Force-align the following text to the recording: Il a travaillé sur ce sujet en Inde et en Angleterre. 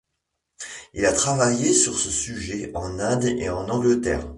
Il 0.95 1.05
a 1.05 1.13
travaillé 1.13 1.73
sur 1.73 1.95
ce 1.99 2.09
sujet 2.09 2.71
en 2.73 2.97
Inde 2.97 3.25
et 3.25 3.49
en 3.49 3.69
Angleterre. 3.69 4.27